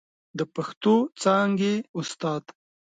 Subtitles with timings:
[0.37, 2.43] د پښتو څانګې استاد